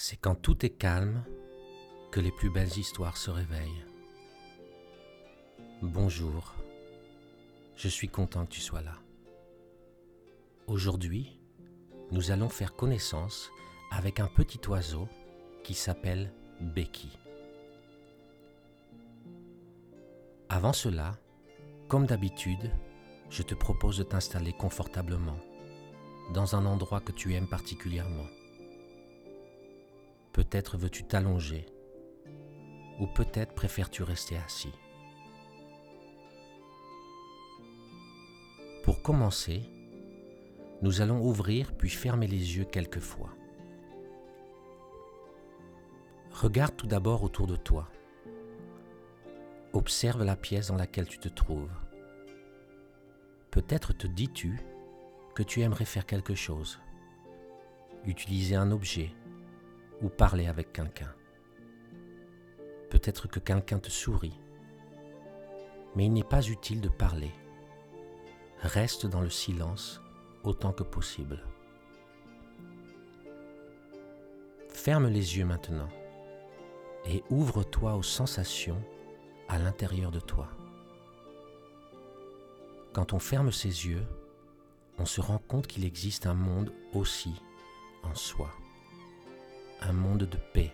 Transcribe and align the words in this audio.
C'est 0.00 0.16
quand 0.16 0.36
tout 0.36 0.64
est 0.64 0.70
calme 0.70 1.24
que 2.12 2.20
les 2.20 2.30
plus 2.30 2.50
belles 2.50 2.78
histoires 2.78 3.16
se 3.16 3.32
réveillent. 3.32 3.84
Bonjour, 5.82 6.54
je 7.74 7.88
suis 7.88 8.08
content 8.08 8.46
que 8.46 8.52
tu 8.52 8.60
sois 8.60 8.80
là. 8.80 8.94
Aujourd'hui, 10.68 11.40
nous 12.12 12.30
allons 12.30 12.48
faire 12.48 12.76
connaissance 12.76 13.50
avec 13.90 14.20
un 14.20 14.28
petit 14.28 14.60
oiseau 14.68 15.08
qui 15.64 15.74
s'appelle 15.74 16.32
Becky. 16.60 17.18
Avant 20.48 20.72
cela, 20.72 21.18
comme 21.88 22.06
d'habitude, 22.06 22.70
je 23.30 23.42
te 23.42 23.56
propose 23.56 23.98
de 23.98 24.04
t'installer 24.04 24.52
confortablement 24.52 25.40
dans 26.34 26.54
un 26.54 26.66
endroit 26.66 27.00
que 27.00 27.10
tu 27.10 27.34
aimes 27.34 27.48
particulièrement. 27.48 28.26
Peut-être 30.38 30.78
veux-tu 30.78 31.02
t'allonger, 31.02 31.66
ou 33.00 33.08
peut-être 33.08 33.56
préfères-tu 33.56 34.04
rester 34.04 34.36
assis. 34.36 34.72
Pour 38.84 39.02
commencer, 39.02 39.62
nous 40.80 41.00
allons 41.00 41.20
ouvrir 41.26 41.76
puis 41.76 41.90
fermer 41.90 42.28
les 42.28 42.56
yeux 42.56 42.64
quelques 42.64 43.00
fois. 43.00 43.30
Regarde 46.30 46.76
tout 46.76 46.86
d'abord 46.86 47.24
autour 47.24 47.48
de 47.48 47.56
toi. 47.56 47.88
Observe 49.72 50.22
la 50.22 50.36
pièce 50.36 50.68
dans 50.68 50.76
laquelle 50.76 51.08
tu 51.08 51.18
te 51.18 51.28
trouves. 51.28 51.74
Peut-être 53.50 53.92
te 53.92 54.06
dis-tu 54.06 54.60
que 55.34 55.42
tu 55.42 55.62
aimerais 55.62 55.84
faire 55.84 56.06
quelque 56.06 56.36
chose, 56.36 56.78
utiliser 58.04 58.54
un 58.54 58.70
objet 58.70 59.10
ou 60.02 60.08
parler 60.08 60.46
avec 60.46 60.72
quelqu'un. 60.72 61.12
Peut-être 62.90 63.28
que 63.28 63.38
quelqu'un 63.38 63.78
te 63.78 63.90
sourit, 63.90 64.38
mais 65.94 66.06
il 66.06 66.12
n'est 66.12 66.22
pas 66.22 66.46
utile 66.46 66.80
de 66.80 66.88
parler. 66.88 67.32
Reste 68.60 69.06
dans 69.06 69.20
le 69.20 69.30
silence 69.30 70.00
autant 70.42 70.72
que 70.72 70.82
possible. 70.82 71.44
Ferme 74.68 75.08
les 75.08 75.36
yeux 75.36 75.44
maintenant 75.44 75.88
et 77.04 77.22
ouvre-toi 77.30 77.94
aux 77.94 78.02
sensations 78.02 78.82
à 79.48 79.58
l'intérieur 79.58 80.10
de 80.10 80.20
toi. 80.20 80.48
Quand 82.92 83.12
on 83.12 83.18
ferme 83.18 83.52
ses 83.52 83.86
yeux, 83.86 84.06
on 84.98 85.04
se 85.04 85.20
rend 85.20 85.38
compte 85.38 85.66
qu'il 85.66 85.84
existe 85.84 86.26
un 86.26 86.34
monde 86.34 86.72
aussi 86.92 87.34
en 88.02 88.14
soi 88.14 88.50
un 89.80 89.92
monde 89.92 90.24
de 90.24 90.36
paix 90.52 90.72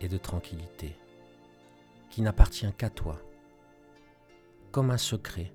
et 0.00 0.08
de 0.08 0.16
tranquillité 0.16 0.96
qui 2.10 2.22
n'appartient 2.22 2.72
qu'à 2.78 2.90
toi, 2.90 3.20
comme 4.70 4.90
un 4.90 4.98
secret 4.98 5.52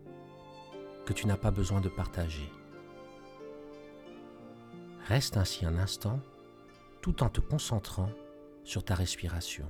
que 1.06 1.14
tu 1.14 1.28
n'as 1.28 1.38
pas 1.38 1.52
besoin 1.52 1.82
de 1.82 1.90
partager. 1.90 2.52
Reste 5.08 5.38
ainsi 5.38 5.66
un 5.66 5.78
instant 5.78 6.20
tout 7.02 7.24
en 7.24 7.30
te 7.30 7.42
concentrant 7.42 8.10
sur 8.64 8.84
ta 8.84 8.94
respiration. 8.94 9.70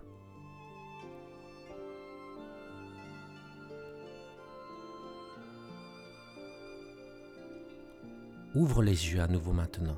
Ouvre 8.55 8.81
les 8.81 9.13
yeux 9.13 9.21
à 9.21 9.27
nouveau 9.27 9.53
maintenant. 9.53 9.97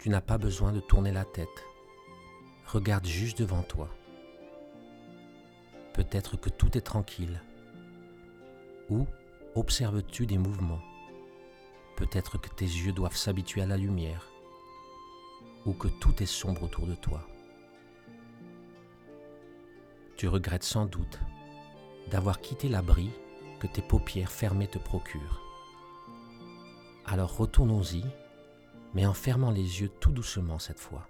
Tu 0.00 0.08
n'as 0.08 0.22
pas 0.22 0.38
besoin 0.38 0.72
de 0.72 0.80
tourner 0.80 1.12
la 1.12 1.26
tête. 1.26 1.66
Regarde 2.64 3.04
juste 3.04 3.38
devant 3.38 3.62
toi. 3.62 3.90
Peut-être 5.92 6.38
que 6.38 6.48
tout 6.48 6.74
est 6.78 6.80
tranquille. 6.80 7.42
Ou 8.88 9.06
observes-tu 9.54 10.24
des 10.24 10.38
mouvements? 10.38 10.80
Peut-être 11.96 12.38
que 12.38 12.48
tes 12.48 12.64
yeux 12.64 12.92
doivent 12.92 13.14
s'habituer 13.14 13.60
à 13.60 13.66
la 13.66 13.76
lumière. 13.76 14.26
Ou 15.66 15.74
que 15.74 15.88
tout 15.88 16.22
est 16.22 16.26
sombre 16.26 16.62
autour 16.62 16.86
de 16.86 16.94
toi. 16.94 17.20
Tu 20.16 20.28
regrettes 20.28 20.64
sans 20.64 20.86
doute 20.86 21.20
d'avoir 22.10 22.40
quitté 22.40 22.70
l'abri 22.70 23.10
que 23.58 23.66
tes 23.66 23.82
paupières 23.82 24.32
fermées 24.32 24.68
te 24.68 24.78
procurent. 24.78 25.42
Alors 27.04 27.36
retournons-y 27.36 28.02
mais 28.94 29.06
en 29.06 29.14
fermant 29.14 29.50
les 29.50 29.80
yeux 29.80 29.88
tout 29.88 30.12
doucement 30.12 30.58
cette 30.58 30.80
fois. 30.80 31.06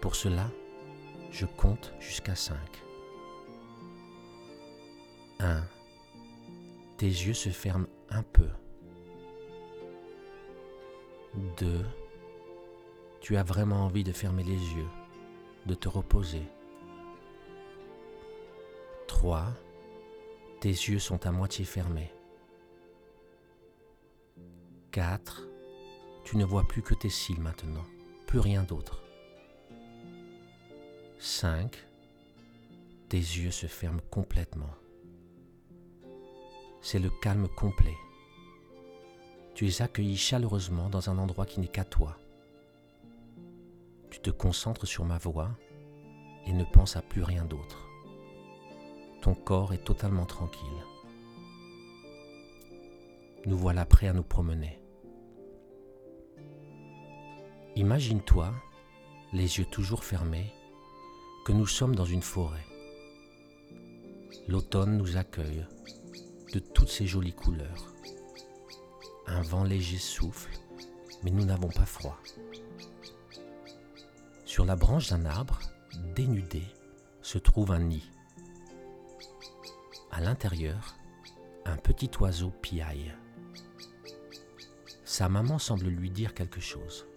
Pour 0.00 0.14
cela, 0.14 0.50
je 1.30 1.46
compte 1.46 1.94
jusqu'à 1.98 2.34
5. 2.34 2.56
1. 5.40 5.62
Tes 6.98 7.06
yeux 7.06 7.34
se 7.34 7.48
ferment 7.48 7.88
un 8.10 8.22
peu. 8.22 8.48
2. 11.56 11.84
Tu 13.20 13.36
as 13.36 13.42
vraiment 13.42 13.84
envie 13.84 14.04
de 14.04 14.12
fermer 14.12 14.44
les 14.44 14.52
yeux, 14.52 14.88
de 15.66 15.74
te 15.74 15.88
reposer. 15.88 16.42
3. 19.06 19.46
Tes 20.60 20.68
yeux 20.68 20.98
sont 20.98 21.26
à 21.26 21.32
moitié 21.32 21.64
fermés. 21.64 22.12
4. 24.92 25.53
Tu 26.24 26.36
ne 26.36 26.44
vois 26.44 26.64
plus 26.64 26.82
que 26.82 26.94
tes 26.94 27.10
cils 27.10 27.40
maintenant, 27.40 27.84
plus 28.26 28.38
rien 28.38 28.62
d'autre. 28.62 29.02
5. 31.18 31.76
Tes 33.08 33.18
yeux 33.18 33.50
se 33.50 33.66
ferment 33.66 34.00
complètement. 34.10 34.74
C'est 36.80 36.98
le 36.98 37.10
calme 37.22 37.48
complet. 37.48 37.96
Tu 39.54 39.68
es 39.68 39.82
accueilli 39.82 40.16
chaleureusement 40.16 40.88
dans 40.88 41.10
un 41.10 41.18
endroit 41.18 41.46
qui 41.46 41.60
n'est 41.60 41.68
qu'à 41.68 41.84
toi. 41.84 42.18
Tu 44.10 44.20
te 44.20 44.30
concentres 44.30 44.86
sur 44.86 45.04
ma 45.04 45.18
voix 45.18 45.50
et 46.46 46.52
ne 46.52 46.64
penses 46.64 46.96
à 46.96 47.02
plus 47.02 47.22
rien 47.22 47.44
d'autre. 47.44 47.86
Ton 49.22 49.34
corps 49.34 49.72
est 49.72 49.84
totalement 49.84 50.26
tranquille. 50.26 50.84
Nous 53.46 53.56
voilà 53.56 53.86
prêts 53.86 54.08
à 54.08 54.12
nous 54.12 54.22
promener. 54.22 54.78
Imagine-toi, 57.76 58.54
les 59.32 59.58
yeux 59.58 59.64
toujours 59.64 60.04
fermés, 60.04 60.52
que 61.44 61.50
nous 61.50 61.66
sommes 61.66 61.96
dans 61.96 62.04
une 62.04 62.22
forêt. 62.22 62.64
L'automne 64.46 64.96
nous 64.96 65.16
accueille 65.16 65.66
de 66.52 66.60
toutes 66.60 66.88
ces 66.88 67.08
jolies 67.08 67.32
couleurs. 67.32 67.92
Un 69.26 69.42
vent 69.42 69.64
léger 69.64 69.98
souffle, 69.98 70.56
mais 71.24 71.32
nous 71.32 71.44
n'avons 71.44 71.68
pas 71.68 71.84
froid. 71.84 72.16
Sur 74.44 74.64
la 74.64 74.76
branche 74.76 75.08
d'un 75.08 75.24
arbre, 75.24 75.58
dénudé, 76.14 76.62
se 77.22 77.38
trouve 77.38 77.72
un 77.72 77.80
nid. 77.80 78.08
À 80.12 80.20
l'intérieur, 80.20 80.94
un 81.64 81.76
petit 81.76 82.10
oiseau 82.20 82.50
piaille. 82.62 83.12
Sa 85.04 85.28
maman 85.28 85.58
semble 85.58 85.88
lui 85.88 86.10
dire 86.10 86.34
quelque 86.34 86.60
chose 86.60 87.08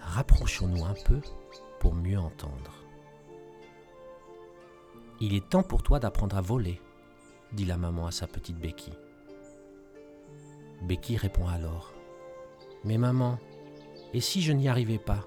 rapprochons-nous 0.00 0.84
un 0.84 0.94
peu 1.04 1.20
pour 1.80 1.94
mieux 1.94 2.18
entendre. 2.18 2.72
Il 5.20 5.34
est 5.34 5.48
temps 5.48 5.62
pour 5.62 5.82
toi 5.82 5.98
d'apprendre 5.98 6.36
à 6.36 6.40
voler, 6.40 6.80
dit 7.52 7.64
la 7.64 7.76
maman 7.76 8.06
à 8.06 8.12
sa 8.12 8.26
petite 8.26 8.58
Becky. 8.58 8.92
Becky 10.82 11.16
répond 11.16 11.48
alors 11.48 11.92
Mais 12.84 12.98
maman, 12.98 13.38
et 14.12 14.20
si 14.20 14.42
je 14.42 14.52
n'y 14.52 14.68
arrivais 14.68 14.98
pas? 14.98 15.26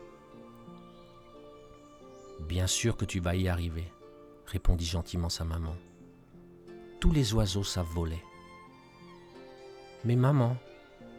Bien 2.39 2.67
sûr 2.67 2.97
que 2.97 3.05
tu 3.05 3.19
vas 3.19 3.35
y 3.35 3.47
arriver, 3.47 3.85
répondit 4.45 4.85
gentiment 4.85 5.29
sa 5.29 5.43
maman. 5.43 5.75
Tous 6.99 7.11
les 7.11 7.33
oiseaux 7.33 7.63
savent 7.63 7.93
voler. 7.93 8.21
Mais 10.03 10.15
maman, 10.15 10.57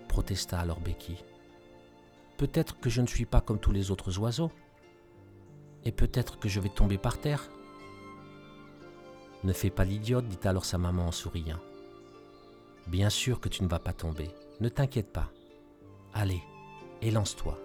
protesta 0.08 0.58
alors 0.58 0.80
Becky, 0.80 1.16
Peut-être 2.36 2.80
que 2.80 2.90
je 2.90 3.00
ne 3.00 3.06
suis 3.06 3.26
pas 3.26 3.40
comme 3.40 3.58
tous 3.58 3.72
les 3.72 3.90
autres 3.90 4.18
oiseaux. 4.18 4.50
Et 5.84 5.92
peut-être 5.92 6.38
que 6.38 6.48
je 6.48 6.60
vais 6.60 6.68
tomber 6.68 6.98
par 6.98 7.18
terre. 7.18 7.50
Ne 9.44 9.52
fais 9.52 9.70
pas 9.70 9.84
l'idiote, 9.84 10.28
dit 10.28 10.46
alors 10.46 10.64
sa 10.64 10.78
maman 10.78 11.06
en 11.06 11.12
souriant. 11.12 11.58
Bien 12.86 13.10
sûr 13.10 13.40
que 13.40 13.48
tu 13.48 13.62
ne 13.62 13.68
vas 13.68 13.78
pas 13.78 13.92
tomber, 13.92 14.30
ne 14.60 14.68
t'inquiète 14.68 15.12
pas. 15.12 15.30
Allez, 16.14 16.42
élance-toi. 17.00 17.58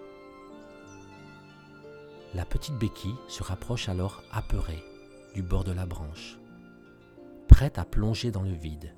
La 2.34 2.46
petite 2.46 2.78
béquille 2.78 3.16
se 3.28 3.44
rapproche 3.44 3.90
alors 3.90 4.22
apeurée 4.32 4.84
du 5.34 5.42
bord 5.42 5.64
de 5.64 5.72
la 5.72 5.86
branche, 5.86 6.38
prête 7.48 7.78
à 7.78 7.86
plonger 7.86 8.32
dans 8.32 8.42
le 8.42 8.54
vide, 8.54 8.94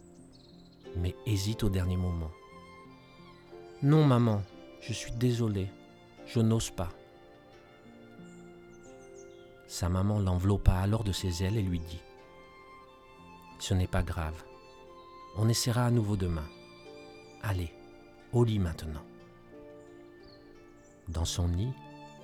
mais 0.97 1.15
hésite 1.25 1.63
au 1.63 1.69
dernier 1.69 1.97
moment. 1.97 2.31
Non, 3.81 4.05
maman, 4.05 4.41
je 4.81 4.93
suis 4.93 5.11
désolé. 5.11 5.67
Je 6.25 6.39
n'ose 6.39 6.69
pas. 6.69 6.89
Sa 9.67 9.89
maman 9.89 10.19
l'enveloppa 10.19 10.73
alors 10.73 11.03
de 11.03 11.11
ses 11.11 11.43
ailes 11.43 11.57
et 11.57 11.61
lui 11.61 11.79
dit 11.79 12.01
Ce 13.59 13.73
n'est 13.73 13.87
pas 13.87 14.03
grave. 14.03 14.43
On 15.37 15.49
essaiera 15.49 15.85
à 15.85 15.91
nouveau 15.91 16.15
demain. 16.15 16.47
Allez, 17.41 17.71
au 18.33 18.43
lit 18.43 18.59
maintenant. 18.59 19.03
Dans 21.07 21.25
son 21.25 21.47
nid, 21.47 21.73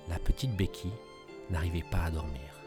la 0.08 0.18
petite 0.18 0.56
Becky 0.56 0.90
n'arrivait 1.50 1.84
pas 1.90 2.04
à 2.04 2.10
dormir. 2.10 2.60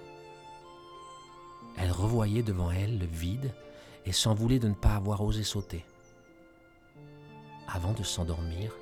Elle 1.77 1.91
revoyait 1.91 2.43
devant 2.43 2.71
elle 2.71 2.99
le 2.99 3.05
vide 3.05 3.53
et 4.05 4.11
s'en 4.11 4.33
voulait 4.33 4.59
de 4.59 4.67
ne 4.67 4.73
pas 4.73 4.95
avoir 4.95 5.21
osé 5.23 5.43
sauter. 5.43 5.85
Avant 7.67 7.93
de 7.93 8.03
s'endormir, 8.03 8.73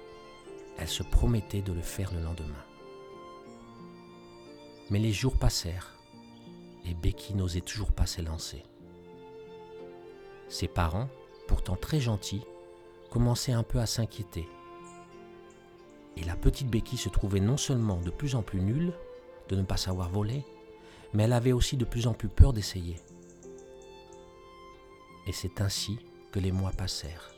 elle 0.78 0.88
se 0.88 1.04
promettait 1.04 1.62
de 1.62 1.74
le 1.74 1.82
faire 1.82 2.14
le 2.14 2.22
lendemain. 2.22 2.64
Mais 4.90 5.00
les 5.00 5.12
jours 5.12 5.38
passèrent 5.38 5.98
et 6.86 6.94
Becky 6.94 7.34
n'osait 7.34 7.62
toujours 7.62 7.92
pas 7.92 8.06
s'élancer. 8.06 8.64
Ses 10.48 10.68
parents, 10.68 11.10
pourtant 11.48 11.76
très 11.76 12.00
gentils, 12.00 12.46
commençaient 13.10 13.54
un 13.54 13.64
peu 13.64 13.80
à 13.80 13.86
s'inquiéter. 13.86 14.48
Et 16.16 16.24
la 16.24 16.36
petite 16.36 16.70
Becky 16.70 16.98
se 16.98 17.10
trouvait 17.10 17.40
non 17.40 17.58
seulement 17.58 17.98
de 17.98 18.10
plus 18.10 18.36
en 18.36 18.42
plus 18.42 18.62
nulle 18.62 18.94
de 19.50 19.56
ne 19.56 19.64
pas 19.64 19.78
savoir 19.78 20.10
voler, 20.10 20.44
mais 21.14 21.24
elle 21.24 21.34
avait 21.34 21.52
aussi 21.52 21.78
de 21.78 21.86
plus 21.86 22.08
en 22.08 22.14
plus 22.14 22.30
peur 22.30 22.54
d'essayer. 22.54 22.96
Et 25.28 25.34
c'est 25.34 25.62
ainsi 25.62 26.00
que 26.32 26.40
les 26.40 26.52
mois 26.52 26.72
passèrent. 26.72 27.32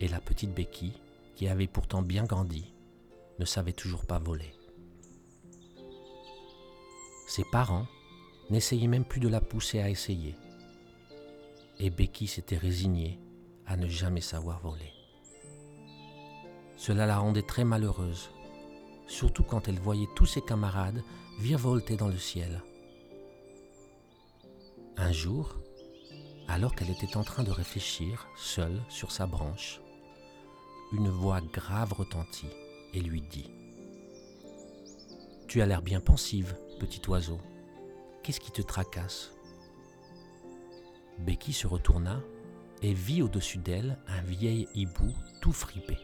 Et 0.00 0.08
la 0.08 0.20
petite 0.20 0.54
Becky, 0.54 0.92
qui 1.34 1.48
avait 1.48 1.66
pourtant 1.66 2.02
bien 2.02 2.24
grandi, 2.24 2.74
ne 3.38 3.44
savait 3.44 3.72
toujours 3.72 4.06
pas 4.06 4.18
voler. 4.18 4.54
Ses 7.26 7.44
parents 7.44 7.86
n'essayaient 8.50 8.86
même 8.86 9.04
plus 9.04 9.20
de 9.20 9.28
la 9.28 9.40
pousser 9.40 9.80
à 9.80 9.90
essayer. 9.90 10.36
Et 11.78 11.90
Becky 11.90 12.26
s'était 12.26 12.56
résignée 12.56 13.18
à 13.66 13.76
ne 13.76 13.88
jamais 13.88 14.20
savoir 14.20 14.60
voler. 14.60 14.92
Cela 16.76 17.06
la 17.06 17.18
rendait 17.18 17.42
très 17.42 17.64
malheureuse, 17.64 18.30
surtout 19.06 19.42
quand 19.42 19.68
elle 19.68 19.80
voyait 19.80 20.08
tous 20.14 20.26
ses 20.26 20.42
camarades 20.42 21.02
virevolter 21.40 21.96
dans 21.96 22.08
le 22.08 22.18
ciel. 22.18 22.62
Un 24.96 25.10
jour, 25.10 25.56
alors 26.46 26.74
qu'elle 26.74 26.90
était 26.90 27.16
en 27.16 27.24
train 27.24 27.42
de 27.42 27.50
réfléchir, 27.50 28.28
seule 28.36 28.80
sur 28.88 29.10
sa 29.10 29.26
branche, 29.26 29.80
une 30.94 31.08
voix 31.08 31.40
grave 31.40 31.92
retentit 31.92 32.50
et 32.92 33.00
lui 33.00 33.20
dit 33.20 33.50
Tu 35.48 35.60
as 35.60 35.66
l'air 35.66 35.82
bien 35.82 36.00
pensive, 36.00 36.56
petit 36.78 37.02
oiseau. 37.08 37.40
Qu'est-ce 38.22 38.40
qui 38.40 38.52
te 38.52 38.62
tracasse? 38.62 39.32
Becky 41.18 41.52
se 41.52 41.66
retourna 41.66 42.20
et 42.82 42.94
vit 42.94 43.22
au-dessus 43.22 43.58
d'elle 43.58 43.98
un 44.06 44.22
vieil 44.22 44.68
hibou 44.74 45.12
tout 45.40 45.52
fripé. 45.52 45.98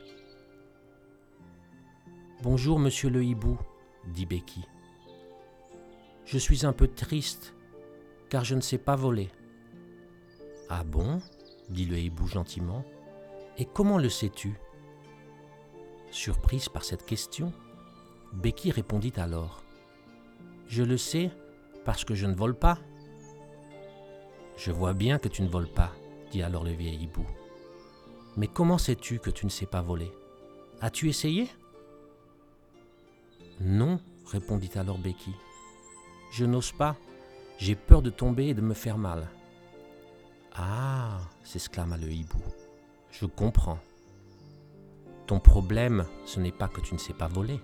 Bonjour, 2.42 2.78
monsieur 2.78 3.10
le 3.10 3.24
hibou, 3.24 3.58
dit 4.08 4.26
Becky. 4.26 4.64
Je 6.24 6.38
suis 6.38 6.66
un 6.66 6.72
peu 6.72 6.88
triste, 6.88 7.54
car 8.28 8.44
je 8.44 8.56
ne 8.56 8.60
sais 8.60 8.78
pas 8.78 8.96
voler. 8.96 9.30
Ah 10.68 10.82
bon? 10.82 11.20
dit 11.68 11.86
le 11.86 11.98
hibou 11.98 12.26
gentiment. 12.26 12.84
Et 13.56 13.66
comment 13.66 13.98
le 13.98 14.08
sais-tu? 14.08 14.58
Surprise 16.10 16.68
par 16.68 16.84
cette 16.84 17.06
question, 17.06 17.52
Becky 18.32 18.70
répondit 18.70 19.12
alors 19.16 19.62
Je 20.66 20.82
le 20.82 20.96
sais 20.96 21.30
parce 21.84 22.04
que 22.04 22.14
je 22.14 22.26
ne 22.26 22.34
vole 22.34 22.54
pas. 22.54 22.78
Je 24.56 24.72
vois 24.72 24.92
bien 24.92 25.18
que 25.18 25.28
tu 25.28 25.42
ne 25.42 25.48
voles 25.48 25.72
pas, 25.72 25.92
dit 26.32 26.42
alors 26.42 26.64
le 26.64 26.72
vieil 26.72 27.02
hibou. 27.02 27.26
Mais 28.36 28.48
comment 28.48 28.78
sais-tu 28.78 29.18
que 29.18 29.30
tu 29.30 29.46
ne 29.46 29.50
sais 29.50 29.66
pas 29.66 29.82
voler? 29.82 30.12
As-tu 30.80 31.08
essayé 31.08 31.48
Non, 33.60 34.00
répondit 34.26 34.70
alors 34.74 34.98
Becky. 34.98 35.32
Je 36.32 36.44
n'ose 36.44 36.72
pas. 36.72 36.96
J'ai 37.58 37.74
peur 37.74 38.02
de 38.02 38.10
tomber 38.10 38.48
et 38.48 38.54
de 38.54 38.60
me 38.60 38.74
faire 38.74 38.98
mal. 38.98 39.28
Ah 40.54 41.20
s'exclama 41.44 41.96
le 41.96 42.10
hibou. 42.10 42.42
Je 43.10 43.26
comprends. 43.26 43.78
Ton 45.30 45.38
problème, 45.38 46.06
ce 46.24 46.40
n'est 46.40 46.50
pas 46.50 46.66
que 46.66 46.80
tu 46.80 46.92
ne 46.92 46.98
sais 46.98 47.12
pas 47.12 47.28
voler, 47.28 47.60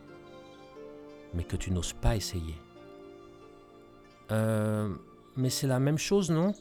mais 1.35 1.43
que 1.43 1.57
tu 1.57 1.73
n'oses 1.73 1.95
pas 1.95 2.15
essayer. 2.15 2.55
Euh, 4.31 4.95
mais 5.35 5.51
c'est 5.51 5.67
la 5.67 5.81
même 5.81 5.99
chose, 5.99 6.31
non? 6.31 6.55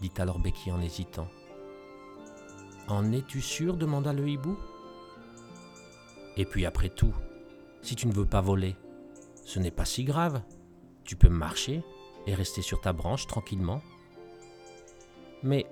dit 0.00 0.10
alors 0.16 0.38
Becky 0.38 0.72
en 0.72 0.80
hésitant. 0.80 1.28
En 2.88 3.12
es-tu 3.12 3.42
sûr? 3.42 3.76
demanda 3.76 4.14
le 4.14 4.26
hibou. 4.26 4.56
Et 6.38 6.46
puis 6.46 6.64
après 6.64 6.88
tout, 6.88 7.14
si 7.82 7.94
tu 7.94 8.06
ne 8.06 8.14
veux 8.14 8.24
pas 8.24 8.40
voler, 8.40 8.76
ce 9.44 9.58
n'est 9.58 9.70
pas 9.70 9.84
si 9.84 10.04
grave. 10.04 10.40
Tu 11.04 11.16
peux 11.16 11.28
marcher 11.28 11.84
et 12.26 12.32
rester 12.32 12.62
sur 12.62 12.80
ta 12.80 12.94
branche 12.94 13.26
tranquillement. 13.26 13.82
Mais 15.42 15.66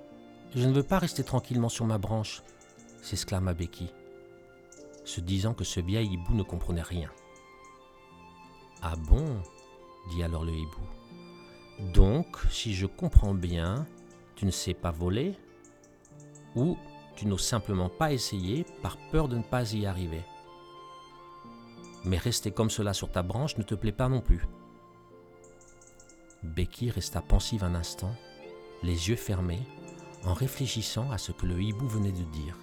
je 0.55 0.69
ne 0.69 0.75
veux 0.75 0.83
pas 0.83 0.99
rester 0.99 1.25
tranquillement 1.25 1.71
sur 1.71 1.87
ma 1.87 1.97
branche, 1.97 2.43
s'exclama 3.01 3.55
Becky 3.55 3.95
se 5.09 5.23
disant 5.23 5.55
que 5.55 5.65
ce 5.65 5.81
vieil 5.81 6.13
hibou 6.13 6.35
ne 6.35 6.43
comprenait 6.43 6.83
rien. 6.83 7.11
Ah 8.83 8.95
bon? 8.95 9.43
dit 10.11 10.23
alors 10.23 10.45
le 10.45 10.53
hibou. 10.53 11.93
Donc, 11.95 12.37
si 12.51 12.75
je 12.75 12.87
comprends 12.87 13.35
bien, 13.35 13.87
tu 14.37 14.45
ne 14.45 14.51
sais 14.51 14.75
pas 14.75 14.91
voler 14.91 15.35
ou 16.55 16.77
tu 17.17 17.27
n'oses 17.27 17.45
simplement 17.45 17.89
pas 17.89 18.13
essayer 18.13 18.67
par 18.83 18.99
peur 19.11 19.29
de 19.29 19.39
ne 19.39 19.43
pas 19.43 19.73
y 19.73 19.87
arriver. 19.87 20.23
Mais 22.05 22.19
rester 22.19 22.51
comme 22.51 22.71
cela 22.71 22.93
sur 22.93 23.11
ta 23.11 23.23
branche 23.23 23.57
ne 23.57 23.63
te 23.63 23.75
plaît 23.75 23.93
pas 23.93 24.09
non 24.09 24.21
plus. 24.21 24.47
Becky 26.43 26.91
resta 26.91 27.23
pensive 27.23 27.65
un 27.65 27.75
instant, 27.75 28.15
les 28.83 29.09
yeux 29.09 29.17
fermés, 29.17 29.63
en 30.25 30.35
réfléchissant 30.35 31.11
à 31.11 31.19
ce 31.19 31.33
que 31.33 31.47
le 31.47 31.61
hibou 31.61 31.89
venait 31.89 32.13
de 32.13 32.25
dire. 32.25 32.57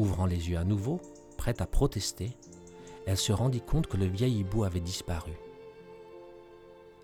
Ouvrant 0.00 0.24
les 0.24 0.48
yeux 0.48 0.56
à 0.56 0.64
nouveau, 0.64 0.98
prête 1.36 1.60
à 1.60 1.66
protester, 1.66 2.34
elle 3.04 3.18
se 3.18 3.32
rendit 3.32 3.60
compte 3.60 3.86
que 3.86 3.98
le 3.98 4.06
vieil 4.06 4.38
hibou 4.38 4.64
avait 4.64 4.80
disparu. 4.80 5.32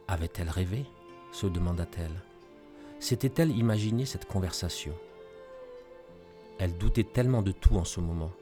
Avait-elle 0.08 0.48
rêvé? 0.48 0.86
se 1.30 1.46
demanda-t-elle. 1.46 2.22
S'était-elle 2.98 3.50
imaginé 3.50 4.06
cette 4.06 4.24
conversation? 4.24 4.94
Elle 6.58 6.78
doutait 6.78 7.04
tellement 7.04 7.42
de 7.42 7.52
tout 7.52 7.76
en 7.76 7.84
ce 7.84 8.00
moment. 8.00 8.32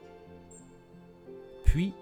Puis, 1.65 1.93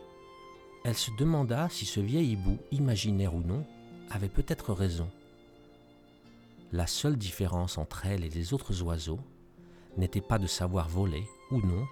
elle 0.86 0.94
se 0.96 1.10
demanda 1.18 1.70
si 1.70 1.88
ce 1.88 2.02
vieil 2.02 2.34
hibou, 2.34 2.60
imaginaire 2.72 3.34
ou 3.34 3.42
non, 3.42 3.66
avait 4.12 4.30
peut-être 4.30 4.74
raison. 4.74 5.10
La 6.72 6.86
seule 6.86 7.18
différence 7.18 7.80
entre 7.80 8.06
elle 8.06 8.24
et 8.24 8.30
les 8.30 8.54
autres 8.54 8.84
oiseaux 8.84 9.22
n'était 9.98 10.22
pas 10.22 10.38
de 10.38 10.46
savoir 10.46 10.88
voler 10.88 11.24
ou 11.50 11.60
non, 11.60 11.88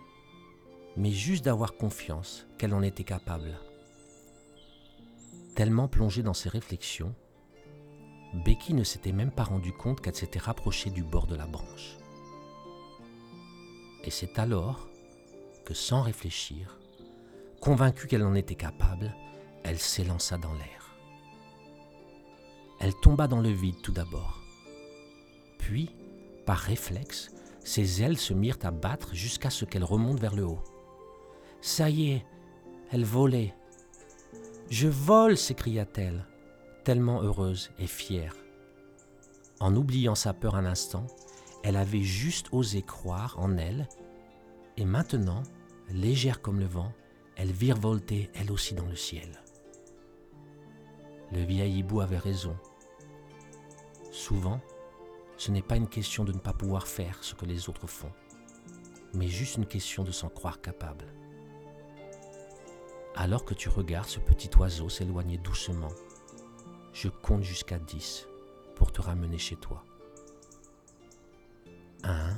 mais 0.97 1.11
juste 1.11 1.45
d'avoir 1.45 1.75
confiance 1.75 2.45
qu'elle 2.57 2.73
en 2.73 2.81
était 2.81 3.03
capable. 3.03 3.57
Tellement 5.55 5.87
plongée 5.87 6.23
dans 6.23 6.33
ses 6.33 6.49
réflexions, 6.49 7.13
Becky 8.33 8.73
ne 8.73 8.83
s'était 8.83 9.11
même 9.11 9.31
pas 9.31 9.43
rendu 9.43 9.73
compte 9.73 10.01
qu'elle 10.01 10.15
s'était 10.15 10.39
rapprochée 10.39 10.89
du 10.89 11.03
bord 11.03 11.27
de 11.27 11.35
la 11.35 11.47
branche. 11.47 11.97
Et 14.03 14.09
c'est 14.09 14.39
alors 14.39 14.87
que, 15.65 15.73
sans 15.73 16.01
réfléchir, 16.01 16.79
convaincue 17.59 18.07
qu'elle 18.07 18.23
en 18.23 18.33
était 18.33 18.55
capable, 18.55 19.13
elle 19.63 19.79
s'élança 19.79 20.37
dans 20.37 20.53
l'air. 20.53 20.95
Elle 22.79 22.95
tomba 22.95 23.27
dans 23.27 23.41
le 23.41 23.51
vide 23.51 23.81
tout 23.83 23.91
d'abord. 23.91 24.41
Puis, 25.59 25.95
par 26.45 26.57
réflexe, 26.57 27.31
ses 27.63 28.01
ailes 28.01 28.17
se 28.17 28.33
mirent 28.33 28.57
à 28.63 28.71
battre 28.71 29.13
jusqu'à 29.13 29.51
ce 29.51 29.65
qu'elle 29.65 29.83
remonte 29.83 30.19
vers 30.19 30.35
le 30.35 30.45
haut. 30.45 30.63
Ça 31.61 31.91
y 31.91 32.11
est, 32.11 32.25
elle 32.91 33.05
volait. 33.05 33.53
Je 34.71 34.87
vole, 34.87 35.37
s'écria-t-elle, 35.37 36.25
tellement 36.83 37.21
heureuse 37.21 37.71
et 37.77 37.85
fière. 37.85 38.35
En 39.59 39.75
oubliant 39.75 40.15
sa 40.15 40.33
peur 40.33 40.55
un 40.55 40.65
instant, 40.65 41.05
elle 41.63 41.75
avait 41.75 42.01
juste 42.01 42.47
osé 42.51 42.81
croire 42.81 43.35
en 43.37 43.57
elle, 43.57 43.87
et 44.77 44.85
maintenant, 44.85 45.43
légère 45.89 46.41
comme 46.41 46.59
le 46.59 46.65
vent, 46.65 46.91
elle 47.35 47.51
virevoltait 47.51 48.31
elle 48.33 48.51
aussi 48.51 48.73
dans 48.73 48.87
le 48.87 48.95
ciel. 48.95 49.43
Le 51.31 51.43
vieil 51.43 51.77
hibou 51.77 52.01
avait 52.01 52.17
raison. 52.17 52.57
Souvent, 54.11 54.59
ce 55.37 55.51
n'est 55.51 55.61
pas 55.61 55.75
une 55.75 55.87
question 55.87 56.23
de 56.23 56.33
ne 56.33 56.39
pas 56.39 56.53
pouvoir 56.53 56.87
faire 56.87 57.23
ce 57.23 57.35
que 57.35 57.45
les 57.45 57.69
autres 57.69 57.87
font, 57.87 58.11
mais 59.13 59.27
juste 59.27 59.57
une 59.57 59.67
question 59.67 60.03
de 60.03 60.11
s'en 60.11 60.29
croire 60.29 60.59
capable. 60.59 61.05
Alors 63.15 63.45
que 63.45 63.53
tu 63.53 63.69
regardes 63.69 64.07
ce 64.07 64.19
petit 64.19 64.49
oiseau 64.57 64.89
s'éloigner 64.89 65.37
doucement, 65.37 65.91
je 66.93 67.09
compte 67.09 67.43
jusqu'à 67.43 67.77
10 67.77 68.27
pour 68.75 68.91
te 68.91 69.01
ramener 69.01 69.37
chez 69.37 69.57
toi. 69.57 69.83
1, 72.03 72.33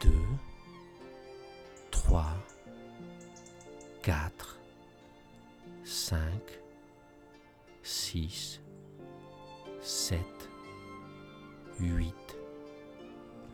2, 0.00 0.10
3, 1.90 2.24
4, 4.02 4.58
5, 5.84 6.20
6, 7.82 8.60
7, 9.82 10.18
8, 11.80 12.14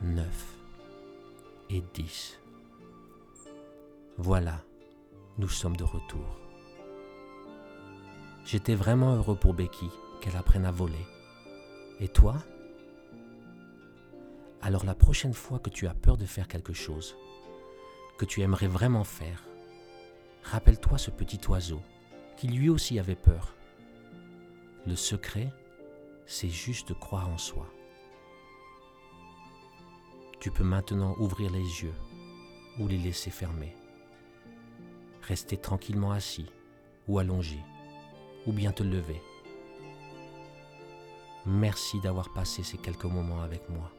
9 0.02 0.26
et 1.70 1.82
10. 1.94 2.38
Voilà, 4.16 4.62
nous 5.38 5.48
sommes 5.48 5.76
de 5.76 5.84
retour. 5.84 6.38
J'étais 8.44 8.74
vraiment 8.74 9.16
heureux 9.16 9.36
pour 9.36 9.54
Becky 9.54 9.90
qu'elle 10.20 10.36
apprenne 10.36 10.64
à 10.64 10.70
voler. 10.70 11.06
Et 12.00 12.08
toi? 12.08 12.36
Alors 14.62 14.84
la 14.84 14.94
prochaine 14.94 15.34
fois 15.34 15.58
que 15.58 15.70
tu 15.70 15.86
as 15.86 15.94
peur 15.94 16.16
de 16.16 16.24
faire 16.24 16.46
quelque 16.46 16.72
chose, 16.72 17.16
que 18.16 18.24
tu 18.24 18.42
aimerais 18.42 18.68
vraiment 18.68 19.04
faire, 19.04 19.42
rappelle-toi 20.44 20.98
ce 20.98 21.10
petit 21.10 21.40
oiseau 21.48 21.82
qui 22.36 22.48
lui 22.48 22.68
aussi 22.68 22.98
avait 22.98 23.16
peur. 23.16 23.54
Le 24.86 24.94
secret, 24.96 25.52
c'est 26.26 26.48
juste 26.48 26.88
de 26.88 26.94
croire 26.94 27.28
en 27.28 27.38
soi. 27.38 27.66
Tu 30.38 30.50
peux 30.50 30.64
maintenant 30.64 31.16
ouvrir 31.18 31.50
les 31.50 31.82
yeux 31.82 31.94
ou 32.78 32.86
les 32.86 32.98
laisser 32.98 33.30
fermés. 33.30 33.74
Rester 35.28 35.56
tranquillement 35.56 36.12
assis 36.12 36.46
ou 37.08 37.18
allongé, 37.18 37.58
ou 38.46 38.52
bien 38.52 38.72
te 38.72 38.82
lever. 38.82 39.22
Merci 41.46 41.98
d'avoir 42.00 42.32
passé 42.32 42.62
ces 42.62 42.76
quelques 42.76 43.04
moments 43.04 43.40
avec 43.40 43.68
moi. 43.70 43.90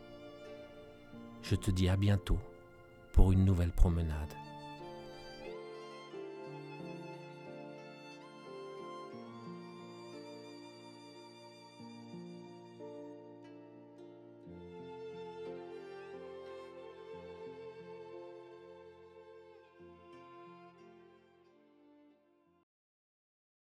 Je 1.41 1.55
te 1.55 1.71
dis 1.71 1.89
à 1.89 1.95
bientôt 1.95 2.39
pour 3.11 3.31
une 3.31 3.43
nouvelle 3.43 3.71
promenade. 3.71 4.33